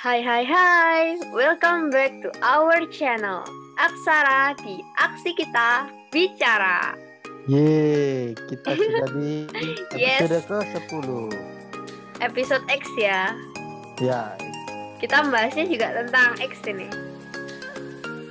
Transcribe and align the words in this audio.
Hai 0.00 0.24
hai 0.24 0.44
hai, 0.48 1.02
welcome 1.36 1.92
back 1.92 2.08
to 2.24 2.32
our 2.40 2.88
channel 2.88 3.44
Aksara 3.76 4.56
di 4.56 4.80
Aksi 4.96 5.36
Kita 5.36 5.84
Bicara 6.08 6.96
Yeay, 7.44 8.32
kita 8.48 8.68
sudah 8.80 9.08
di 9.12 9.44
Yes. 9.92 10.24
episode 10.24 10.64
ke-10. 10.72 11.08
Episode 12.20 12.64
X 12.68 12.82
ya 12.96 13.36
Ya, 14.00 14.32
Kita 14.96 15.20
membahasnya 15.20 15.68
juga 15.68 15.92
tentang 15.92 16.32
X 16.40 16.52
ini 16.64 16.88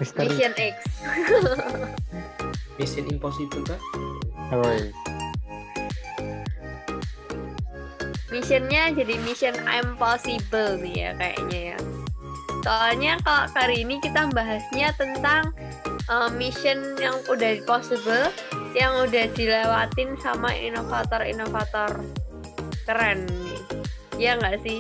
misteri. 0.02 0.26
Mission 0.32 0.54
X 0.58 0.76
Mission 2.82 3.06
Impossible 3.06 3.62
kan? 3.68 3.80
Oi, 4.58 4.90
Missionnya 8.30 8.94
jadi 8.94 9.18
Mission 9.26 9.58
Impossible 9.66 10.78
nih 10.78 10.96
ya 10.96 11.12
kayaknya 11.18 11.60
ya 11.74 11.80
Soalnya 12.60 13.14
kalau 13.26 13.48
kali 13.56 13.88
ini 13.88 13.98
kita 14.04 14.30
bahasnya 14.36 14.94
tentang 15.00 15.50
uh, 16.12 16.30
mission 16.38 16.94
yang 17.02 17.18
udah 17.26 17.58
possible 17.66 18.30
Yang 18.78 18.94
udah 19.10 19.26
dilewatin 19.34 20.14
sama 20.22 20.54
inovator-inovator 20.54 22.06
keren 22.86 23.26
nih 23.26 23.60
Ya 24.20 24.38
nggak 24.38 24.62
sih? 24.62 24.78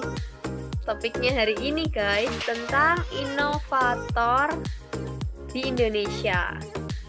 Topiknya 0.86 1.34
hari 1.34 1.58
ini 1.62 1.90
guys 1.90 2.30
tentang 2.46 3.02
inovator 3.14 4.54
di 5.50 5.66
Indonesia 5.74 6.54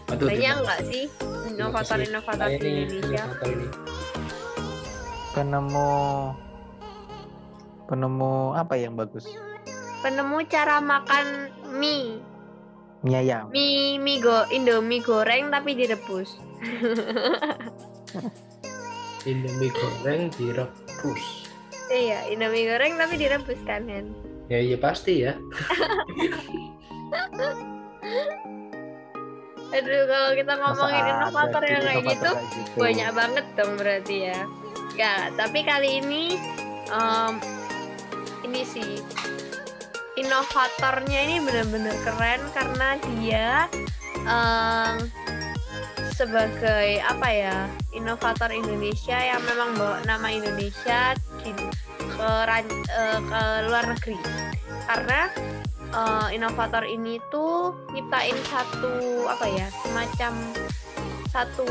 Aduh, 0.08 0.24
Banyak 0.30 0.54
nggak 0.64 0.80
sih 0.88 1.04
inovator-inovator 1.52 2.48
di 2.56 2.68
Indonesia? 2.88 3.28
inovator 3.28 3.48
ini. 3.52 3.89
Penemu 5.30 5.90
penemu 7.86 8.32
apa 8.54 8.74
yang 8.76 8.94
bagus? 8.94 9.26
Penemu 10.00 10.40
cara 10.46 10.80
makan 10.80 11.26
mie 11.72 12.18
Mie 13.00 13.16
ayam. 13.18 13.48
mie 13.48 13.96
mie 13.96 14.18
go 14.18 14.44
Indomie 14.50 15.00
goreng 15.00 15.48
tapi 15.48 15.72
direbus 15.72 16.36
Indomie 19.24 19.68
goreng 19.70 20.28
direbus. 20.30 21.24
iya 21.88 22.28
Indomie 22.28 22.64
goreng 22.64 22.96
tapi 22.96 23.16
direbus 23.16 23.60
kan 23.64 23.84
Hen 23.86 24.12
Ya 24.50 24.58
iya 24.58 24.74
pasti 24.76 25.22
ya. 25.22 25.38
aduh 29.70 30.02
kalau 30.04 30.30
kita 30.34 30.52
ngomongin 30.58 31.04
inovator 31.08 31.62
yang 31.62 31.78
kayak 31.80 32.02
gitu 32.04 32.26
kayak 32.26 32.50
gitu? 32.50 32.74
banyak 32.74 33.10
banget 33.14 33.46
dong 33.54 33.72
berarti 33.78 34.16
ya 34.26 34.40
ya 34.94 35.32
tapi 35.34 35.64
kali 35.64 36.02
ini 36.04 36.36
em, 36.90 37.34
ini 38.44 38.62
sih 38.66 39.00
inovatornya 40.18 41.18
ini 41.24 41.36
benar-benar 41.40 41.96
keren 42.04 42.40
karena 42.52 42.88
dia 43.16 43.70
em, 44.26 45.08
sebagai 46.20 47.00
apa 47.00 47.28
ya 47.32 47.56
inovator 47.96 48.52
Indonesia 48.52 49.16
yang 49.16 49.40
memang 49.48 49.72
bawa 49.80 50.04
nama 50.04 50.28
Indonesia 50.28 51.16
di 51.40 51.56
ke, 51.96 52.30
ran- 52.44 52.84
eh, 52.92 53.20
ke 53.24 53.42
luar 53.64 53.88
negeri. 53.88 54.20
Karena 54.84 55.32
eh, 55.96 56.26
inovator 56.36 56.84
ini 56.84 57.16
tuh 57.32 57.72
nyiptain 57.96 58.36
satu 58.52 59.24
apa 59.32 59.48
ya 59.48 59.72
semacam 59.80 60.32
satu 61.32 61.64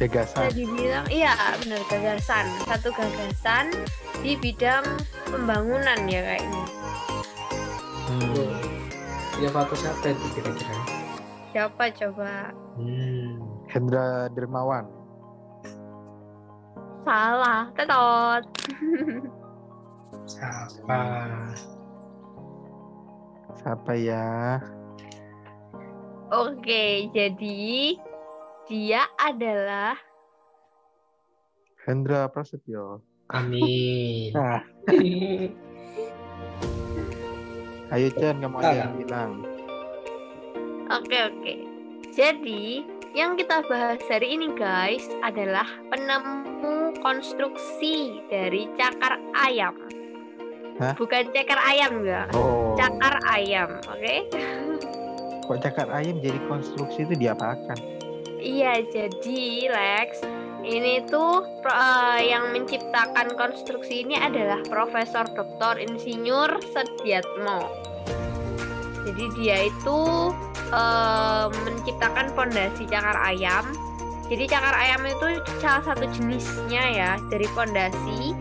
bisa 0.00 0.08
Gagasan. 0.24 0.48
dibilang 0.56 1.06
iya 1.08 1.36
benar 1.60 1.82
gagasan 1.86 2.46
satu 2.64 2.88
gagasan 2.90 3.68
di 4.20 4.32
bidang 4.34 4.84
pembangunan 5.26 5.98
ya 6.06 6.20
kayaknya 6.26 6.64
Hmm. 8.10 8.58
Inovator 9.38 9.78
siapa 9.78 10.10
itu 10.10 10.26
kira-kira? 10.34 10.76
siapa 11.50 11.84
coba 11.92 12.50
Hmm. 12.74 13.38
Hendra 13.66 14.26
Dermawan. 14.30 14.88
salah 17.00 17.68
tetot 17.72 18.44
Siapa? 20.26 21.00
Siapa 23.54 23.92
ya? 23.94 24.58
oke 26.30 26.84
jadi 27.10 27.94
dia 28.70 29.02
adalah 29.18 29.98
Hendra 31.82 32.30
Prasetyo. 32.30 33.02
Amin. 33.30 34.30
Nah, 34.30 34.62
ayo 37.90 38.08
Chen, 38.14 38.38
kamu 38.38 38.56
aja 38.58 38.86
yang 38.86 38.94
bilang. 38.94 39.32
oke 40.86 41.18
oke 41.30 41.52
jadi 42.10 42.82
yang 43.14 43.34
kita 43.34 43.66
bahas 43.66 43.98
hari 44.06 44.34
ini 44.34 44.54
guys 44.54 45.06
adalah 45.22 45.66
penemu 45.90 46.94
konstruksi 47.02 48.22
dari 48.26 48.70
cakar 48.74 49.18
ayam 49.34 49.74
Hah? 50.78 50.94
bukan 50.94 51.30
cakar 51.34 51.58
ayam 51.62 52.02
enggak 52.02 52.26
Oh, 52.34 52.74
cakar 52.74 53.18
ayam 53.26 53.78
oke 53.86 54.14
kok 55.46 55.58
cakar 55.62 55.90
ayam 55.90 56.18
jadi 56.18 56.38
konstruksi 56.46 57.06
itu 57.06 57.14
diapakan? 57.18 57.78
Iya, 58.40 58.80
jadi 58.88 59.68
Lex, 59.68 60.24
ini 60.64 61.04
tuh 61.04 61.44
eh, 61.68 62.20
yang 62.24 62.56
menciptakan 62.56 63.36
konstruksi 63.36 64.08
ini 64.08 64.16
adalah 64.16 64.64
Profesor 64.64 65.28
Dr. 65.28 65.76
Insinyur 65.76 66.48
Sediatmo. 66.72 67.68
Jadi 69.04 69.24
dia 69.36 69.68
itu 69.68 70.00
eh, 70.72 71.46
menciptakan 71.52 72.32
fondasi 72.32 72.88
cakar 72.88 73.20
ayam. 73.28 73.64
Jadi 74.32 74.44
cakar 74.48 74.72
ayam 74.72 75.04
itu 75.04 75.26
salah 75.60 75.84
satu 75.84 76.08
jenisnya 76.08 76.84
ya 76.96 77.10
dari 77.28 77.44
fondasi 77.52 78.32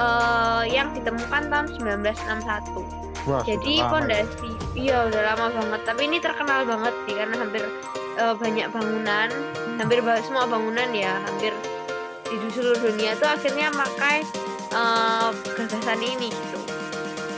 eh, 0.00 0.64
yang 0.72 0.96
ditemukan 0.96 1.52
tahun 1.52 1.66
1961. 1.76 3.00
Wah, 3.28 3.44
Jadi 3.44 3.84
fondasi, 3.84 4.48
iya 4.80 5.04
udah 5.12 5.22
lama 5.36 5.52
banget. 5.52 5.80
Tapi 5.84 6.08
ini 6.08 6.16
terkenal 6.24 6.64
banget 6.64 6.94
sih 7.04 7.12
karena 7.20 7.36
hampir 7.36 7.68
eh, 8.20 8.34
banyak 8.36 8.68
bangunan, 8.68 9.28
hampir 9.80 10.04
semua 10.22 10.44
bangunan 10.44 10.92
ya, 10.92 11.16
hampir 11.24 11.56
di 12.30 12.36
seluruh 12.54 12.78
dunia 12.78 13.16
tuh 13.18 13.26
akhirnya 13.26 13.72
pakai 13.72 14.22
eh, 14.70 15.28
gagasan 15.56 15.98
ini 15.98 16.28
gitu. 16.28 16.60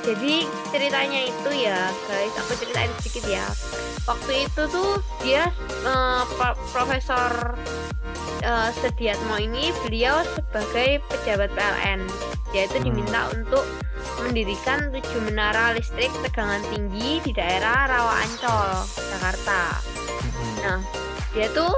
Jadi 0.02 0.50
ceritanya 0.74 1.30
itu 1.30 1.50
ya 1.54 1.86
guys, 2.10 2.34
aku 2.34 2.58
ceritain 2.58 2.90
sedikit 2.98 3.24
ya. 3.30 3.46
Waktu 4.02 4.50
itu 4.50 4.62
tuh 4.66 4.98
dia 5.22 5.46
eh, 5.86 6.22
Pro- 6.34 6.58
Profesor 6.74 7.54
eh, 8.42 8.70
Sediatmo 8.82 9.38
ini 9.38 9.70
beliau 9.86 10.26
sebagai 10.34 10.98
pejabat 11.06 11.54
PLN. 11.54 12.02
Dia 12.52 12.68
itu 12.68 12.76
Hmm. 12.82 12.86
diminta 12.90 13.30
untuk 13.32 13.64
mendirikan 14.20 14.92
tujuh 14.92 15.20
menara 15.24 15.72
listrik 15.72 16.10
tegangan 16.26 16.60
tinggi 16.68 17.22
di 17.22 17.32
daerah 17.32 17.88
Rawa 17.88 18.14
Ancol, 18.26 18.70
Jakarta. 19.08 19.78
Mm-mm. 20.42 20.62
Nah, 20.66 20.80
dia 21.32 21.46
tuh 21.54 21.70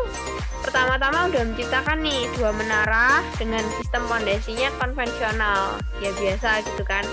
pertama-tama 0.65 1.29
udah 1.29 1.43
menciptakan 1.45 2.01
nih 2.01 2.25
dua 2.41 2.51
menara 2.57 3.21
dengan 3.37 3.63
sistem 3.77 4.09
fondasinya 4.09 4.73
konvensional, 4.81 5.77
ya 6.01 6.11
biasa 6.17 6.65
gitu 6.65 6.83
kan. 6.89 7.05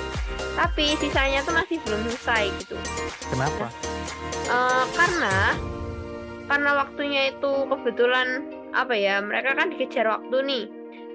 Tapi 0.56 0.96
sisanya 0.98 1.44
tuh 1.44 1.56
masih 1.56 1.78
belum 1.84 2.08
selesai 2.08 2.48
gitu. 2.64 2.80
Kenapa? 3.30 3.68
Eh, 4.52 4.86
karena 5.00 5.56
karena 6.52 6.72
waktunya 6.84 7.22
itu 7.32 7.52
kebetulan 7.72 8.44
apa 8.76 8.92
ya 8.92 9.24
mereka 9.24 9.56
kan 9.56 9.72
dikejar 9.72 10.04
waktu 10.12 10.38
nih 10.44 10.66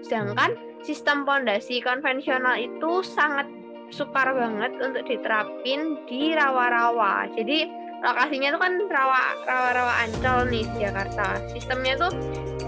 sedangkan 0.01 0.57
sistem 0.81 1.29
pondasi 1.29 1.85
konvensional 1.85 2.57
itu 2.57 3.05
sangat 3.05 3.45
sukar 3.93 4.33
banget 4.33 4.73
untuk 4.81 5.05
diterapin 5.05 6.01
di 6.09 6.33
rawa-rawa 6.33 7.29
jadi 7.37 7.69
lokasinya 8.05 8.53
tuh 8.55 8.61
kan 8.61 8.73
rawa 8.91 9.23
rawa-rawa 9.49 9.93
ancol 10.05 10.39
nih 10.51 10.65
di 10.75 10.79
Jakarta. 10.85 11.41
Sistemnya 11.53 11.95
tuh 11.97 12.13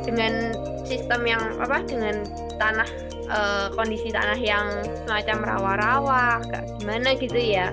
dengan 0.05 0.57
sistem 0.89 1.21
yang 1.29 1.43
apa 1.61 1.85
dengan 1.85 2.25
tanah 2.57 2.89
eh, 3.29 3.67
kondisi 3.77 4.09
tanah 4.09 4.39
yang 4.41 4.67
semacam 5.05 5.39
rawa-rawa 5.45 6.41
kayak 6.49 6.67
gimana 6.81 7.09
gitu 7.21 7.39
ya. 7.39 7.69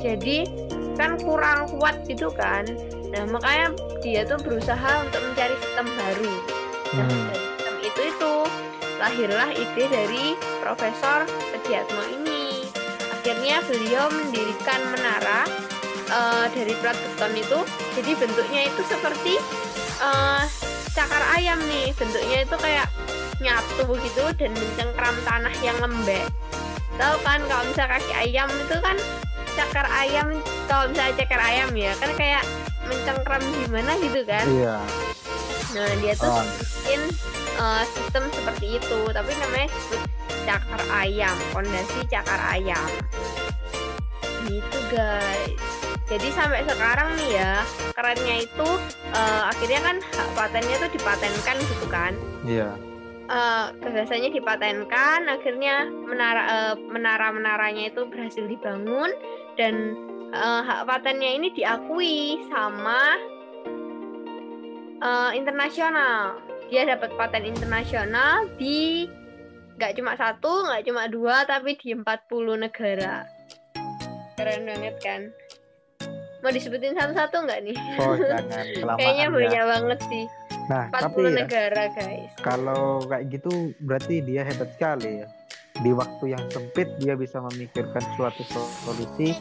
Jadi 0.00 0.48
kan 0.96 1.20
kurang 1.20 1.68
kuat 1.76 2.04
gitu 2.08 2.32
kan. 2.32 2.64
Nah 3.12 3.24
makanya 3.28 3.76
dia 4.00 4.24
tuh 4.24 4.40
berusaha 4.40 5.04
untuk 5.04 5.20
mencari 5.20 5.54
sistem 5.60 5.86
baru. 5.92 6.34
Nah 6.96 7.06
Hmm. 7.08 7.24
dari 7.28 7.40
sistem 7.44 7.74
itu 7.84 8.00
itu 8.16 8.34
lahirlah 9.00 9.50
ide 9.52 9.84
dari 9.88 10.24
Profesor 10.64 11.28
Sediatmo 11.52 12.02
ini. 12.20 12.64
Akhirnya 13.12 13.62
beliau 13.68 14.10
mendirikan 14.10 14.80
menara 14.90 15.46
eh, 16.12 16.46
dari 16.52 16.74
plat 16.78 16.96
beton 16.96 17.32
itu. 17.34 17.58
Jadi 17.96 18.10
bentuknya 18.20 18.60
itu 18.68 18.82
seperti 18.84 19.34
eh, 20.04 20.42
cakar 20.92 21.22
ayam 21.40 21.58
nih. 21.66 21.90
Bentuknya 21.96 22.44
itu 22.44 22.56
kayak 22.60 22.86
nyatu 23.42 23.84
gitu 23.98 24.24
dan 24.38 24.52
mencengkram 24.54 25.16
tanah 25.26 25.54
yang 25.60 25.76
lembek. 25.82 26.24
Tahu 26.96 27.16
kan 27.26 27.40
kalau 27.50 27.64
misal 27.66 27.86
kaki 27.90 28.12
ayam 28.14 28.48
itu 28.52 28.76
kan 28.78 28.96
cakar 29.52 29.84
ayam 29.90 30.32
kalau 30.70 30.88
misalnya 30.88 31.14
cakar 31.24 31.40
ayam 31.42 31.68
ya 31.76 31.92
kan 32.00 32.10
kayak 32.16 32.42
mencengkram 32.86 33.42
gimana 33.64 33.92
gitu 34.00 34.20
kan? 34.24 34.46
Iya. 34.48 34.76
nah 35.72 35.88
dia 36.04 36.12
tuh 36.20 36.28
Oh. 36.28 36.44
bikin 36.44 37.00
uh, 37.56 37.80
sistem 37.96 38.28
seperti 38.28 38.76
itu. 38.76 38.98
Tapi 39.08 39.30
namanya 39.40 39.68
disebut 39.72 40.02
cakar 40.44 40.82
ayam 40.92 41.36
fondasi 41.50 42.00
cakar 42.12 42.40
ayam. 42.52 42.88
Gitu 44.44 44.78
guys 44.92 45.71
jadi 46.10 46.28
sampai 46.34 46.66
sekarang 46.66 47.14
nih 47.14 47.30
ya 47.38 47.54
kerennya 47.94 48.36
itu 48.42 48.68
uh, 49.14 49.42
akhirnya 49.50 49.80
kan 49.80 49.96
hak 50.02 50.28
patennya 50.34 50.76
tuh 50.82 50.90
dipatenkan 50.90 51.56
gitu 51.62 51.86
kan. 51.86 52.12
Iya. 52.42 52.74
Eh, 53.32 53.66
gagasannya 53.80 54.28
dipatenkan 54.28 55.24
akhirnya 55.24 55.88
menara 55.88 56.42
eh, 56.42 56.74
menara-menaranya 56.84 57.88
itu 57.88 58.04
berhasil 58.10 58.44
dibangun 58.44 59.08
dan 59.56 59.96
eh, 60.36 60.60
hak 60.60 60.84
patennya 60.84 61.40
ini 61.40 61.48
diakui 61.56 62.44
sama 62.52 63.16
eh, 65.00 65.30
internasional. 65.32 66.44
Dia 66.68 66.84
dapat 66.84 67.16
paten 67.16 67.48
internasional 67.48 68.52
di 68.60 69.08
nggak 69.80 69.96
cuma 69.96 70.12
satu 70.18 70.68
nggak 70.68 70.84
cuma 70.92 71.08
dua 71.08 71.48
tapi 71.48 71.78
di 71.80 71.96
40 71.96 72.04
negara. 72.68 73.24
Keren 74.36 74.68
banget 74.68 74.96
kan 75.00 75.32
mau 76.42 76.50
disebutin 76.50 76.92
satu-satu 76.92 77.36
nggak 77.46 77.60
nih 77.64 77.76
Oh 78.02 78.14
jangan 78.30 78.66
kayaknya 78.98 79.26
ya. 79.26 79.32
banyak 79.32 79.64
banget 79.64 79.98
sih 80.10 80.24
Nah 80.62 80.84
40 80.90 81.02
tapi 81.02 81.20
ya, 81.22 81.30
negara 81.42 81.82
guys 81.90 82.30
kalau 82.38 83.02
kayak 83.06 83.24
gitu 83.30 83.50
berarti 83.82 84.14
dia 84.22 84.42
hebat 84.46 84.70
sekali 84.74 85.22
ya. 85.22 85.28
Di 85.72 85.90
waktu 85.90 86.36
yang 86.36 86.44
sempit 86.52 86.84
dia 87.00 87.16
bisa 87.16 87.40
memikirkan 87.40 88.04
suatu 88.14 88.44
solusi 88.84 89.32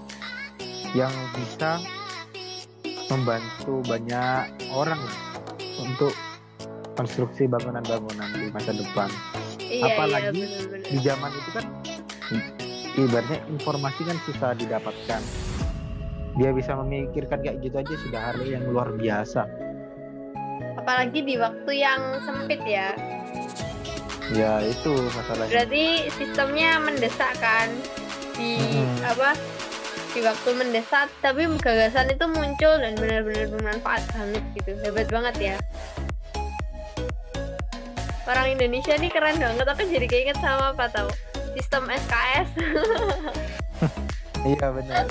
yang 0.96 1.12
bisa 1.36 1.78
membantu 3.12 3.84
banyak 3.84 4.48
orang 4.72 4.98
untuk 5.78 6.16
konstruksi 6.96 7.52
bangunan-bangunan 7.52 8.32
di 8.32 8.48
masa 8.48 8.72
depan. 8.72 9.12
iya 9.60 9.92
Apalagi 9.92 10.32
iya 10.32 10.48
bener-bener. 10.48 10.88
Di 10.88 10.98
zaman 11.04 11.32
itu 11.36 11.50
kan 11.52 11.66
ibaratnya 12.96 13.40
informasi 13.52 14.02
kan 14.08 14.18
susah 14.24 14.50
didapatkan. 14.56 15.22
Dia 16.34 16.50
bisa 16.50 16.74
memikirkan 16.76 17.40
kayak 17.40 17.60
gitu 17.60 17.76
aja 17.76 17.94
sudah 18.00 18.22
hal 18.26 18.40
yang 18.42 18.64
luar 18.66 18.92
biasa. 18.92 19.44
apalagi 20.74 21.22
di 21.22 21.36
waktu 21.36 21.72
yang 21.78 22.02
sempit 22.22 22.58
ya 22.64 22.98
Ya 24.30 24.64
itu 24.64 24.90
masalahnya. 25.12 25.52
berarti 25.52 25.86
sistemnya 26.10 26.80
mendesak 26.80 27.38
kan 27.38 27.70
di 28.34 28.58
Mm-mm. 28.58 29.04
apa 29.06 29.38
di 30.10 30.20
waktu 30.20 30.50
mendesak 30.52 31.12
tapi 31.20 31.46
gagasan 31.56 32.10
itu 32.10 32.26
muncul 32.26 32.74
dan 32.76 32.96
benar-benar 32.96 33.52
bermanfaat 33.52 34.02
banget 34.10 34.42
gitu 34.56 34.72
hebat 34.82 35.06
banget 35.06 35.36
ya 35.38 35.56
orang 38.24 38.48
Indonesia 38.52 38.96
nih 38.96 39.12
keren 39.12 39.38
banget 39.38 39.68
aku 39.68 39.84
jadi 39.86 40.08
keinget 40.08 40.38
sama 40.40 40.72
apa 40.72 40.90
tau 40.90 41.10
sistem 41.54 41.86
SKS 41.86 42.50
Iya 44.42 44.74
benar. 44.74 45.06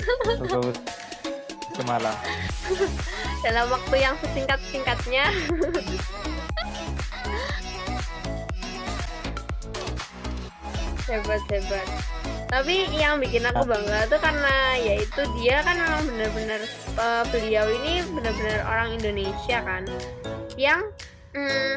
Semalam. 1.81 2.13
dalam 3.45 3.65
waktu 3.73 3.95
yang 4.05 4.13
sesingkat-singkatnya. 4.21 5.33
Hebat 11.09 11.41
hebat 11.49 11.89
tapi 12.51 12.83
yang 12.99 13.23
bikin 13.23 13.47
aku 13.47 13.63
bangga 13.63 14.11
tuh 14.11 14.19
karena 14.19 14.75
yaitu 14.75 15.23
dia 15.39 15.63
kan 15.63 15.79
memang 15.79 16.03
benar-benar 16.03 16.59
eh, 16.99 17.23
beliau 17.31 17.63
ini 17.79 18.03
benar-benar 18.11 18.67
orang 18.67 18.99
Indonesia 18.99 19.63
kan. 19.63 19.87
Yang 20.59 20.91
hmm, 21.31 21.71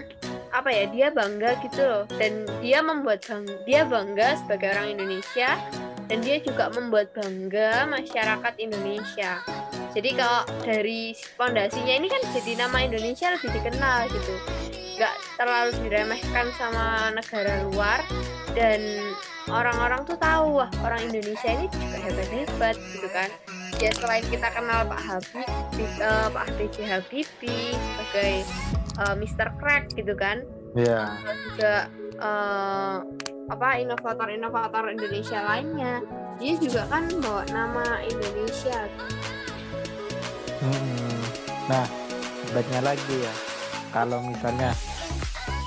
apa 0.51 0.71
ya 0.75 0.85
dia 0.91 1.07
bangga 1.15 1.63
gitu 1.63 1.79
loh. 1.79 2.05
Dan 2.19 2.43
dia 2.59 2.83
membuat 2.83 3.23
bang 3.23 3.47
dia 3.63 3.87
bangga 3.87 4.35
sebagai 4.43 4.75
orang 4.75 4.99
Indonesia 4.99 5.55
dan 6.11 6.19
dia 6.27 6.43
juga 6.43 6.69
membuat 6.75 7.15
bangga 7.15 7.87
masyarakat 7.87 8.55
Indonesia 8.59 9.41
jadi 9.95 10.11
kalau 10.19 10.43
dari 10.67 11.15
fondasinya 11.39 11.95
ini 11.95 12.11
kan 12.11 12.23
jadi 12.35 12.67
nama 12.67 12.83
Indonesia 12.83 13.31
lebih 13.39 13.51
dikenal 13.55 14.11
gitu 14.11 14.35
nggak 14.95 15.15
terlalu 15.39 15.71
diremehkan 15.87 16.47
sama 16.55 17.11
negara 17.15 17.67
luar 17.71 17.99
dan 18.55 18.79
orang-orang 19.51 20.07
tuh 20.07 20.15
tahu 20.19 20.63
wah 20.63 20.71
orang 20.87 21.03
Indonesia 21.11 21.51
ini 21.51 21.67
juga 21.71 21.99
hebat-hebat 21.99 22.77
gitu 22.95 23.09
kan 23.11 23.31
ya 23.83 23.91
selain 23.99 24.23
kita 24.31 24.47
kenal 24.55 24.87
Pak 24.87 25.01
Habib 25.03 25.51
eh, 25.99 26.29
Pak 26.31 26.47
B.J. 26.55 26.77
Habibie 26.87 27.75
sebagai 27.75 28.35
eh, 29.03 29.15
Mr. 29.19 29.49
Crack 29.59 29.95
gitu 29.95 30.15
kan 30.15 30.43
Iya. 30.75 31.07
terus 31.23 31.39
juga 31.55 31.75
eh, 32.19 32.97
apa 33.45 33.69
inovator-inovator 33.79 34.91
Indonesia 34.91 35.39
lainnya 35.43 36.03
dia 36.39 36.55
juga 36.59 36.87
kan 36.91 37.07
bawa 37.23 37.43
nama 37.51 38.03
Indonesia 38.03 38.91
Mm-mm. 40.65 41.21
Nah, 41.69 41.85
hebatnya 42.49 42.81
lagi 42.81 43.17
ya. 43.21 43.35
Kalau 43.93 44.25
misalnya 44.25 44.73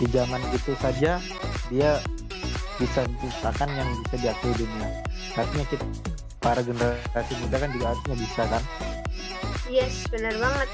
di 0.02 0.06
zaman 0.10 0.42
itu 0.54 0.74
saja 0.78 1.22
dia 1.70 1.92
bisa 2.78 3.06
menciptakan 3.06 3.70
yang 3.78 3.90
bisa 4.06 4.16
diakui 4.22 4.54
dunia. 4.58 4.90
Artinya 5.38 5.66
kita 5.70 5.86
para 6.38 6.62
generasi 6.62 7.34
muda 7.42 7.58
kan 7.62 7.70
juga 7.74 7.86
harusnya 7.94 8.16
bisa 8.18 8.44
kan? 8.50 8.64
yes 9.68 10.08
benar 10.08 10.32
banget 10.40 10.70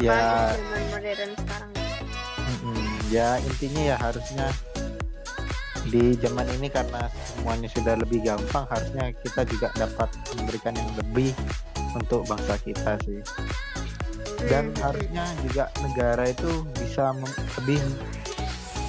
Ya, 0.00 0.50
zaman 0.56 0.82
modern 0.90 1.32
sekarang 1.36 1.70
mm-mm. 2.64 2.86
ya 3.12 3.38
intinya 3.44 3.82
ya 3.92 3.96
harusnya 4.00 4.46
di 5.86 6.16
zaman 6.18 6.48
ini 6.58 6.72
karena 6.72 7.06
semuanya 7.22 7.68
sudah 7.70 7.94
lebih 8.00 8.24
gampang, 8.24 8.64
harusnya 8.66 9.12
kita 9.20 9.42
juga 9.46 9.68
dapat 9.76 10.08
memberikan 10.34 10.74
yang 10.74 10.90
lebih 10.96 11.30
untuk 11.96 12.24
bangsa 12.26 12.56
kita 12.62 12.98
sih. 13.04 13.20
dan 14.50 14.74
harusnya 14.82 15.22
juga 15.46 15.70
negara 15.86 16.26
itu 16.26 16.66
bisa 16.74 17.14
lebih 17.62 17.78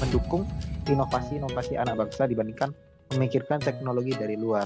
mendukung 0.02 0.50
inovasi-inovasi 0.90 1.78
anak 1.78 1.94
bangsa 1.94 2.26
dibandingkan 2.26 2.74
memikirkan 3.14 3.62
teknologi 3.62 4.18
dari 4.18 4.34
luar. 4.34 4.66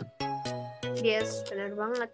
yes 1.03 1.43
benar 1.51 1.75
banget 1.75 2.09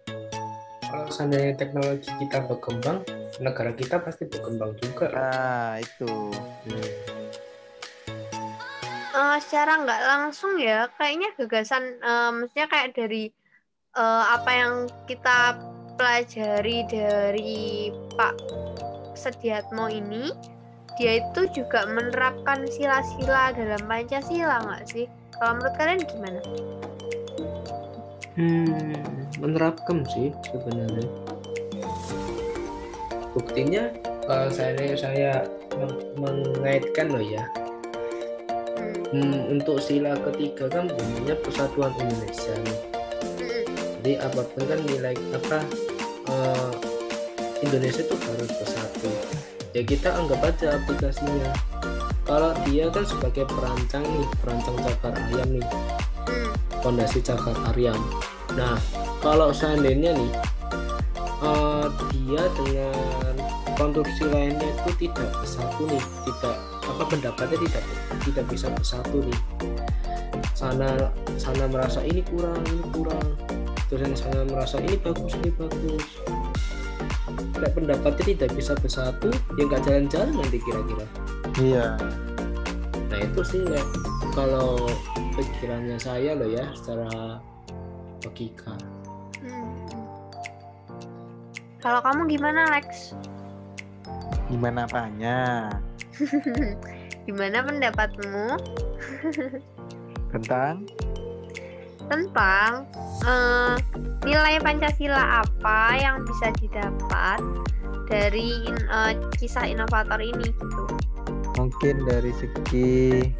Kalau 0.94 1.10
seandainya 1.10 1.58
teknologi 1.58 2.06
kita 2.22 2.46
berkembang, 2.46 3.02
negara 3.42 3.74
kita 3.74 3.98
pasti 3.98 4.30
berkembang 4.30 4.78
juga. 4.78 5.10
Nah, 5.10 5.82
itu. 5.82 6.30
Hmm. 6.70 7.14
Eh, 9.14 9.38
secara 9.42 9.78
nggak 9.82 10.02
langsung 10.10 10.58
ya 10.58 10.90
kayaknya 10.98 11.34
gagasan 11.38 11.98
eh, 11.98 12.30
maksudnya 12.34 12.66
kayak 12.66 12.94
dari 12.98 13.30
eh, 13.94 14.24
apa 14.30 14.50
yang 14.54 14.74
kita 15.06 15.58
pelajari 15.94 16.86
dari 16.90 17.90
Pak 18.18 18.34
Sediatmo 19.14 19.86
ini 19.88 20.30
dia 20.94 21.18
itu 21.18 21.50
juga 21.50 21.90
menerapkan 21.90 22.66
sila-sila 22.70 23.50
dalam 23.50 23.82
Pancasila 23.86 24.62
nggak 24.62 24.82
sih 24.86 25.06
kalau 25.34 25.58
menurut 25.58 25.74
kalian 25.74 26.00
gimana? 26.06 26.40
Hmm, 28.34 29.02
menerapkan 29.42 30.06
sih 30.10 30.30
sebenarnya. 30.46 31.06
Buktinya 33.34 33.90
kalau 34.26 34.46
saya 34.54 34.94
saya 34.94 35.32
meng- 35.74 36.14
mengaitkan 36.18 37.10
loh 37.10 37.22
ya. 37.22 37.42
Hmm. 38.78 38.94
Hmm, 39.10 39.58
untuk 39.58 39.82
sila 39.82 40.14
ketiga 40.30 40.70
kan 40.70 40.86
bunyinya 40.90 41.34
Persatuan 41.42 41.94
Indonesia 41.98 42.54
nih. 42.62 42.78
Jadi 44.04 44.20
apa 44.20 44.44
pun 44.44 44.68
kan 44.68 44.76
nilai 44.84 45.16
apa 45.32 45.64
eh, 46.28 46.70
Indonesia 47.64 48.04
itu 48.04 48.12
harus 48.20 48.52
bersatu. 48.52 49.08
Ya 49.72 49.80
kita 49.80 50.12
anggap 50.12 50.44
aja 50.44 50.76
aplikasinya. 50.76 51.48
Kalau 52.28 52.52
dia 52.68 52.92
kan 52.92 53.00
sebagai 53.08 53.48
perancang 53.48 54.04
nih, 54.04 54.28
perancang 54.44 54.76
cakar 54.84 55.16
ayam 55.16 55.48
nih, 55.56 55.64
Hmm. 56.28 56.52
fondasi 56.84 57.24
cakar 57.24 57.56
ayam. 57.72 57.96
Nah, 58.52 58.76
kalau 59.24 59.48
seandainya 59.56 60.12
nih 60.12 60.32
eh, 61.40 61.86
dia 62.12 62.44
dengan 62.60 63.40
konstruksi 63.80 64.28
lainnya 64.28 64.68
itu 64.84 65.08
tidak 65.08 65.32
bersatu 65.40 65.88
nih, 65.88 66.04
tidak 66.28 66.56
apa 66.84 67.02
pendapatnya 67.08 67.56
tidak 67.56 67.84
tidak 68.20 68.44
bisa 68.52 68.68
bersatu 68.68 69.24
nih. 69.24 69.40
Sana 70.52 71.08
sana 71.40 71.64
merasa 71.72 72.04
ini 72.04 72.20
kurang, 72.28 72.60
ini 72.68 72.84
kurang. 72.92 73.28
Yang 73.94 74.26
sana 74.26 74.42
merasa 74.46 74.82
ini 74.82 74.98
bagus, 74.98 75.32
ini 75.38 75.50
bagus. 75.54 76.06
Lek 77.54 77.72
pendapatnya 77.74 78.34
tidak 78.34 78.50
bisa 78.58 78.74
bersatu 78.76 79.30
ya 79.54 79.62
nggak 79.66 79.82
jalan-jalan 79.86 80.34
nanti 80.36 80.58
kira-kira 80.58 81.06
iya 81.62 81.96
nah 83.08 83.18
itu 83.22 83.40
sih 83.46 83.62
Lek, 83.62 83.86
kalau 84.34 84.90
pikirannya 85.38 85.96
saya 85.98 86.34
loh 86.34 86.50
ya 86.50 86.66
secara 86.74 87.38
logika 88.26 88.74
Hmm. 89.44 89.76
Kalau 91.84 92.00
kamu 92.00 92.32
gimana 92.32 92.64
Lex? 92.72 93.12
gimana 94.48 94.88
apanya 94.88 95.68
gimana 97.28 97.60
pendapatmu 97.60 98.56
tentang 100.32 100.88
tentang 102.08 102.84
eh, 103.24 103.74
nilai 104.24 104.60
Pancasila 104.60 105.44
apa 105.44 105.96
yang 105.96 106.24
bisa 106.24 106.52
didapat 106.60 107.40
dari 108.06 108.68
eh, 108.70 109.12
kisah 109.36 109.64
inovator 109.68 110.20
ini 110.20 110.48
gitu? 110.52 110.84
mungkin 111.54 112.02
dari 112.04 112.32
segi 112.34 113.30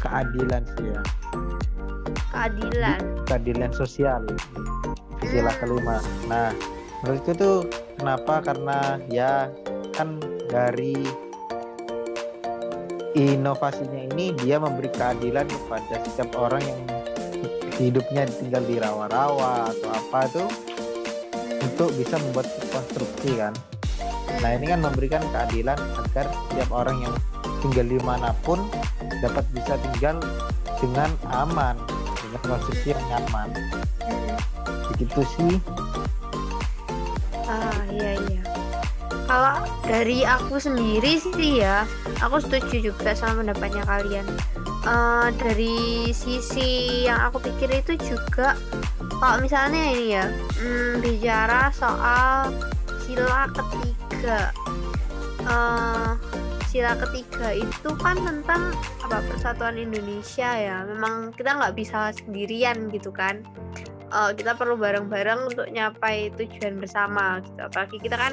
keadilan 0.00 0.62
sih 0.76 0.86
ya 0.92 1.02
Keadilan. 2.30 3.00
keadilan 3.26 3.72
sosial 3.74 4.22
sila 5.26 5.52
Hmm. 5.52 5.58
kelima 5.60 5.96
nah 6.28 6.50
menurutku 7.02 7.32
tuh 7.34 7.56
kenapa 7.96 8.44
karena 8.44 9.00
ya 9.08 9.48
kan 9.96 10.20
dari 10.48 10.94
inovasinya 13.14 14.06
ini 14.14 14.30
dia 14.38 14.60
memberi 14.62 14.88
keadilan 14.92 15.48
kepada 15.48 15.94
setiap 16.06 16.30
orang 16.38 16.62
yang 16.62 16.80
hidupnya 17.78 18.26
tinggal 18.26 18.62
di 18.66 18.76
rawa-rawa 18.80 19.70
atau 19.70 19.88
apa 19.92 20.20
tuh 20.32 20.48
untuk 21.60 21.92
bisa 21.94 22.16
membuat 22.18 22.48
konstruksi 22.72 23.36
kan 23.38 23.54
nah 24.40 24.50
ini 24.56 24.70
kan 24.70 24.80
memberikan 24.80 25.22
keadilan 25.34 25.78
agar 26.08 26.26
setiap 26.50 26.70
orang 26.72 26.98
yang 27.04 27.14
tinggal 27.60 27.86
di 27.86 28.00
mana 28.00 28.32
pun 28.42 28.62
dapat 29.20 29.44
bisa 29.52 29.76
tinggal 29.92 30.16
dengan 30.80 31.10
aman 31.30 31.76
dengan 32.24 32.40
konstruksi 32.56 32.96
yang 32.96 33.02
nyaman 33.12 33.48
begitu 34.90 35.20
sih 35.36 35.60
Ah 37.50 37.82
iya 37.90 38.14
iya. 38.30 38.42
Kalau 39.26 39.66
dari 39.82 40.22
aku 40.22 40.62
sendiri 40.62 41.18
sih 41.18 41.62
ya, 41.62 41.82
aku 42.22 42.38
setuju 42.38 42.94
juga 42.94 43.10
sama 43.18 43.42
pendapatnya 43.42 43.82
kalian. 43.82 44.26
Eh, 44.80 45.28
dari 45.36 46.08
sisi 46.16 47.04
yang 47.04 47.28
aku 47.28 47.44
pikir 47.44 47.68
itu 47.84 48.00
juga, 48.00 48.56
kalau 49.20 49.36
misalnya 49.44 49.82
ini 49.92 50.16
ya, 50.16 50.24
hmm, 50.56 51.04
bicara 51.04 51.68
soal 51.74 52.48
sila 53.04 53.44
ketiga. 53.52 54.52
Eh, 55.44 56.10
sila 56.70 56.94
ketiga 56.96 57.52
itu 57.52 57.90
kan 58.00 58.16
tentang 58.24 58.72
apa 59.04 59.20
persatuan 59.28 59.76
Indonesia 59.76 60.48
ya. 60.48 60.86
Memang 60.88 61.36
kita 61.36 61.60
nggak 61.60 61.76
bisa 61.76 62.14
sendirian 62.16 62.88
gitu 62.88 63.12
kan 63.12 63.44
uh, 64.12 64.30
kita 64.34 64.58
perlu 64.58 64.76
bareng-bareng 64.76 65.50
untuk 65.50 65.66
nyapai 65.70 66.30
tujuan 66.36 66.78
bersama 66.78 67.38
gitu 67.42 67.60
apalagi 67.62 67.96
kita 68.02 68.16
kan 68.18 68.32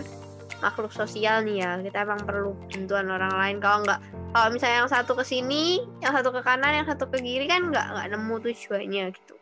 makhluk 0.61 0.91
sosial 0.93 1.45
nih 1.45 1.63
ya. 1.63 1.71
Kita 1.81 2.03
emang 2.05 2.21
perlu 2.25 2.53
bantuan 2.69 3.07
orang 3.11 3.33
lain. 3.33 3.57
Kalau 3.61 3.85
nggak 3.85 3.99
kalau 4.33 4.47
misalnya 4.53 4.77
yang 4.85 4.91
satu 4.91 5.11
ke 5.17 5.23
sini 5.25 5.81
yang 6.03 6.13
satu 6.13 6.29
ke 6.33 6.41
kanan 6.43 6.83
yang 6.83 6.87
satu 6.87 7.09
ke 7.09 7.17
kiri 7.21 7.45
kan 7.49 7.69
nggak 7.69 7.85
nggak 7.93 8.07
nemu 8.13 8.35
tujuannya 8.43 9.03
gitu. 9.13 9.35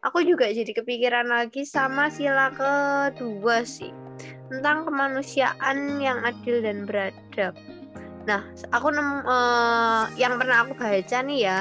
Aku 0.00 0.24
juga 0.24 0.48
jadi 0.48 0.72
kepikiran 0.72 1.28
lagi 1.28 1.68
sama 1.68 2.08
sila 2.08 2.48
kedua 2.56 3.68
sih. 3.68 3.92
Tentang 4.48 4.88
kemanusiaan 4.88 6.00
yang 6.00 6.24
adil 6.24 6.64
dan 6.64 6.88
beradab. 6.88 7.54
Nah 8.24 8.48
aku 8.72 8.88
nemu 8.88 9.16
eh, 9.28 10.04
yang 10.16 10.40
pernah 10.40 10.64
aku 10.64 10.72
baca 10.76 11.18
nih 11.20 11.40
ya 11.44 11.58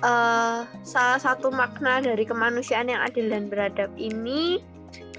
eh, 0.00 0.60
salah 0.84 1.20
satu 1.20 1.52
makna 1.52 2.00
dari 2.00 2.24
kemanusiaan 2.24 2.88
yang 2.88 3.04
adil 3.04 3.28
dan 3.28 3.48
beradab 3.52 3.92
ini 3.96 4.60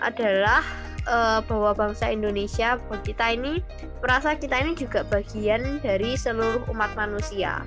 adalah 0.01 0.61
eh, 1.07 1.39
bahwa 1.47 1.71
bangsa 1.73 2.11
Indonesia, 2.11 2.75
bahwa 2.85 2.99
kita 3.01 3.33
ini 3.33 3.63
merasa 4.03 4.35
kita 4.35 4.59
ini 4.59 4.75
juga 4.75 5.07
bagian 5.07 5.79
dari 5.79 6.19
seluruh 6.19 6.67
umat 6.69 6.91
manusia. 6.99 7.63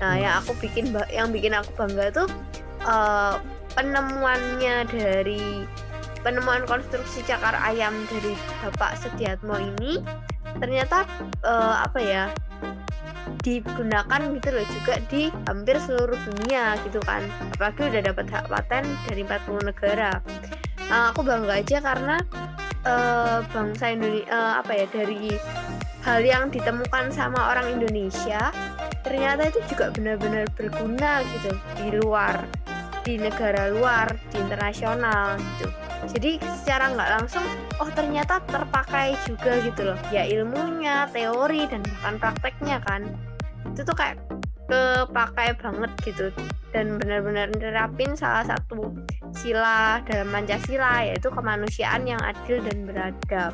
Nah, 0.00 0.16
Hmm. 0.16 0.22
yang 0.24 0.34
aku 0.40 0.56
bikin 0.58 0.96
yang 1.12 1.28
bikin 1.28 1.52
aku 1.52 1.70
bangga 1.76 2.08
tuh 2.10 2.28
eh, 2.80 3.34
penemuannya 3.76 4.88
dari 4.88 5.68
penemuan 6.24 6.64
konstruksi 6.64 7.24
cakar 7.24 7.56
ayam 7.60 7.92
dari 8.08 8.32
Bapak 8.64 8.96
Sediatmo 8.96 9.56
ini 9.60 10.00
ternyata 10.60 11.04
eh, 11.44 11.76
apa 11.84 12.00
ya 12.00 12.24
digunakan 13.40 14.20
gitu 14.36 14.48
loh 14.52 14.66
juga 14.68 15.00
di 15.08 15.32
hampir 15.48 15.80
seluruh 15.80 16.18
dunia 16.28 16.76
gitu 16.84 17.00
kan 17.00 17.24
apalagi 17.56 17.88
udah 17.88 18.02
dapat 18.12 18.26
hak 18.28 18.44
paten 18.52 18.84
dari 19.08 19.24
40 19.24 19.64
negara 19.64 20.20
Nah, 20.90 21.14
aku 21.14 21.22
bangga 21.22 21.62
aja 21.62 21.78
karena 21.78 22.18
eh, 22.84 23.38
bangsa 23.50 23.84
Indonesia 23.92 24.60
apa 24.60 24.72
ya 24.76 24.86
dari 24.88 25.34
hal 26.00 26.20
yang 26.24 26.48
ditemukan 26.48 27.12
sama 27.12 27.52
orang 27.52 27.76
Indonesia 27.76 28.48
ternyata 29.04 29.48
itu 29.48 29.60
juga 29.68 29.92
benar-benar 29.92 30.48
berguna 30.56 31.24
gitu 31.36 31.52
di 31.76 31.88
luar 32.00 32.44
di 33.00 33.16
negara 33.16 33.72
luar 33.72 34.12
di 34.28 34.36
internasional 34.38 35.40
gitu. 35.56 35.68
Jadi 36.16 36.40
secara 36.62 36.92
nggak 36.92 37.10
langsung 37.20 37.44
oh 37.80 37.90
ternyata 37.92 38.40
terpakai 38.48 39.16
juga 39.24 39.60
gitu 39.64 39.92
loh. 39.92 39.98
Ya 40.12 40.24
ilmunya 40.28 41.08
teori 41.12 41.68
dan 41.68 41.80
bahkan 41.84 42.16
prakteknya 42.20 42.78
kan. 42.84 43.08
Itu 43.72 43.84
tuh 43.84 43.96
kayak 43.96 44.20
kepakai 44.70 45.58
banget 45.58 45.90
gitu. 46.06 46.26
Dan 46.70 47.02
benar-benar 47.02 47.50
nerapin 47.58 48.14
salah 48.14 48.46
satu 48.46 48.94
sila 49.34 49.98
dalam 50.06 50.30
Pancasila 50.30 51.02
yaitu 51.02 51.26
kemanusiaan 51.26 52.06
yang 52.06 52.22
adil 52.22 52.62
dan 52.62 52.86
beradab. 52.86 53.52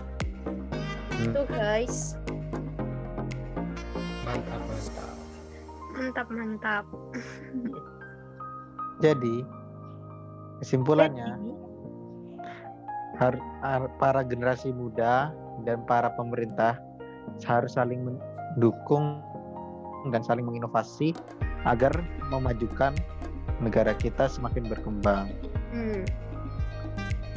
Hmm. 1.17 1.33
itu 1.33 1.41
guys. 1.49 1.97
Mantap 4.29 4.61
mantap. 4.69 5.17
Mantap 5.97 6.27
mantap. 6.29 6.85
Jadi 9.05 9.37
kesimpulannya 10.61 11.37
Jadi, 11.37 11.53
har- 13.17 13.45
har- 13.65 13.93
para 13.97 14.21
generasi 14.25 14.73
muda 14.77 15.33
dan 15.65 15.85
para 15.89 16.13
pemerintah 16.13 16.77
harus 17.45 17.77
saling 17.77 18.05
mendukung 18.05 19.21
dan 20.11 20.23
saling 20.25 20.47
menginovasi 20.47 21.15
agar 21.67 21.93
memajukan 22.31 22.95
negara 23.59 23.97
kita 23.97 24.29
semakin 24.31 24.69
berkembang. 24.69 25.33
Hmm, 25.73 26.05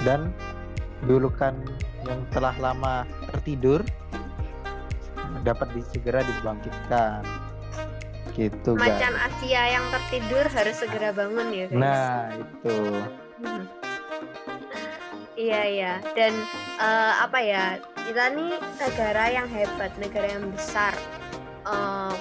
dan 0.03 0.31
dulu 1.07 1.31
kan 1.31 1.55
yang 2.07 2.23
telah 2.31 2.55
lama 2.59 3.07
tertidur 3.31 3.83
dapat 5.43 5.71
segera 5.91 6.23
dibangkitkan. 6.23 7.23
Gitu 8.35 8.71
guys. 8.75 8.87
Macan 8.87 9.15
Asia 9.19 9.63
yang 9.79 9.85
tertidur 9.91 10.45
harus 10.47 10.75
segera 10.79 11.09
bangun 11.11 11.47
ya 11.51 11.65
guys. 11.67 11.79
Nah 11.79 12.15
itu. 12.35 12.77
Hmm. 13.43 13.63
Iya 15.39 15.61
iya. 15.67 15.93
Dan 16.15 16.33
eh, 16.79 17.13
apa 17.19 17.39
ya 17.39 17.63
kita 18.07 18.31
nih 18.35 18.59
negara 18.79 19.23
yang 19.31 19.47
hebat 19.51 19.91
negara 19.99 20.27
yang 20.39 20.45
besar. 20.51 20.93
Eh, 21.67 22.13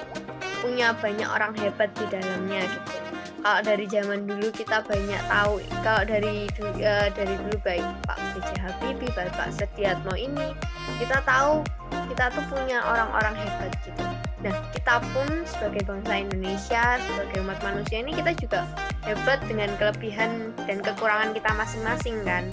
punya 0.61 0.95
banyak 0.97 1.29
orang 1.29 1.53
hebat 1.59 1.91
di 1.95 2.05
dalamnya 2.11 2.67
gitu. 2.67 2.93
Kalau 3.39 3.61
dari 3.63 3.87
zaman 3.87 4.27
dulu 4.27 4.51
kita 4.51 4.83
banyak 4.83 5.23
tahu 5.31 5.63
kalau 5.87 6.03
dari 6.03 6.51
eh, 6.83 7.09
dari 7.15 7.35
dulu 7.39 7.57
baik 7.63 7.87
Pak 8.05 8.19
B.J. 8.35 8.49
Habibie, 8.61 9.15
Bapak 9.15 9.55
Setiatmo 9.55 10.13
ini 10.19 10.53
kita 10.99 11.23
tahu 11.23 11.63
kita 12.11 12.35
tuh 12.35 12.45
punya 12.51 12.83
orang-orang 12.83 13.39
hebat 13.39 13.71
gitu. 13.87 14.05
Nah 14.43 14.55
kita 14.75 14.99
pun 15.15 15.47
sebagai 15.47 15.87
bangsa 15.87 16.15
Indonesia 16.19 16.85
sebagai 16.99 17.39
umat 17.47 17.59
manusia 17.63 18.03
ini 18.03 18.13
kita 18.15 18.35
juga 18.39 18.61
hebat 19.07 19.39
dengan 19.47 19.71
kelebihan 19.79 20.51
dan 20.67 20.83
kekurangan 20.83 21.31
kita 21.31 21.51
masing-masing 21.55 22.17
kan. 22.27 22.45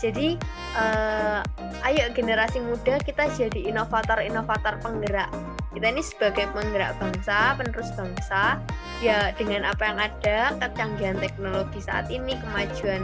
Jadi 0.00 0.40
eh, 0.76 1.40
ayo 1.84 2.04
generasi 2.16 2.64
muda 2.64 2.96
kita 3.04 3.28
jadi 3.36 3.70
inovator-inovator 3.70 4.80
penggerak. 4.80 5.30
Kita 5.74 5.90
ini 5.90 6.02
sebagai 6.06 6.46
penggerak 6.54 6.94
bangsa, 7.02 7.58
penerus 7.58 7.90
bangsa, 7.98 8.62
ya 9.02 9.34
dengan 9.34 9.66
apa 9.66 9.82
yang 9.82 9.98
ada, 9.98 10.54
kecanggihan 10.62 11.18
teknologi 11.18 11.82
saat 11.82 12.06
ini, 12.14 12.38
kemajuan 12.38 13.02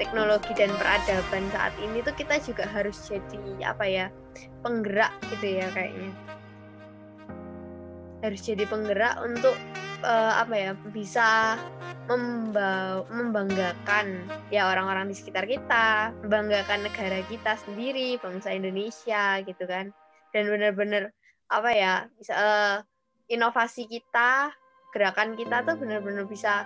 teknologi 0.00 0.56
dan 0.56 0.72
peradaban 0.80 1.44
saat 1.52 1.76
ini 1.84 2.00
tuh 2.00 2.16
kita 2.16 2.40
juga 2.40 2.64
harus 2.72 2.96
jadi 3.06 3.76
apa 3.76 3.84
ya 3.84 4.06
penggerak 4.64 5.12
gitu 5.36 5.60
ya 5.60 5.68
kayaknya 5.70 6.10
harus 8.22 8.40
jadi 8.40 8.64
penggerak 8.64 9.20
untuk 9.20 9.54
eh, 10.02 10.32
apa 10.38 10.54
ya 10.54 10.70
bisa 10.94 11.58
memba- 12.10 13.06
membanggakan 13.10 14.26
ya 14.50 14.70
orang-orang 14.70 15.10
di 15.10 15.14
sekitar 15.14 15.46
kita, 15.46 16.10
membanggakan 16.26 16.86
negara 16.86 17.22
kita 17.30 17.54
sendiri, 17.62 18.18
bangsa 18.18 18.54
Indonesia 18.54 19.42
gitu 19.42 19.64
kan. 19.66 19.94
Dan 20.32 20.48
benar-benar 20.48 21.12
apa 21.52 21.70
ya 21.76 21.94
bisa 22.16 22.32
eh, 22.32 22.76
inovasi 23.28 23.84
kita, 23.84 24.48
gerakan 24.96 25.36
kita 25.36 25.60
tuh 25.68 25.76
benar-benar 25.76 26.24
bisa 26.24 26.64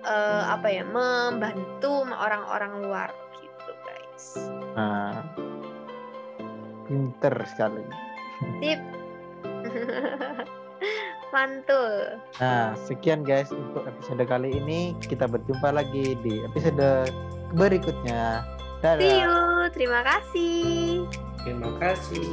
eh, 0.00 0.44
apa 0.48 0.72
ya 0.72 0.88
membantu 0.88 2.08
orang-orang 2.08 2.72
luar 2.80 3.08
gitu 3.36 3.70
guys. 3.84 4.26
Nah, 4.72 5.20
pinter 6.88 7.34
sekali. 7.44 7.84
Tip. 8.58 8.80
Mantul. 11.32 12.20
Nah, 12.44 12.76
sekian 12.76 13.24
guys 13.24 13.48
untuk 13.48 13.88
episode 13.88 14.20
kali 14.28 14.52
ini. 14.52 14.92
Kita 15.00 15.24
berjumpa 15.24 15.72
lagi 15.72 16.12
di 16.20 16.44
episode 16.44 17.08
berikutnya. 17.56 18.44
Dadah. 18.84 19.00
See 19.00 19.16
you. 19.24 19.36
Terima 19.72 20.00
kasih. 20.04 21.08
Terima 21.40 21.70
kasih. 21.80 22.28